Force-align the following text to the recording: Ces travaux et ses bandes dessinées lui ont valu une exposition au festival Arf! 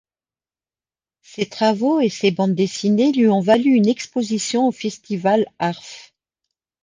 Ces 1.21 1.47
travaux 1.47 1.99
et 1.99 2.09
ses 2.09 2.31
bandes 2.31 2.55
dessinées 2.55 3.11
lui 3.11 3.27
ont 3.27 3.39
valu 3.41 3.69
une 3.75 3.87
exposition 3.87 4.65
au 4.65 4.71
festival 4.71 5.45
Arf! 5.59 6.11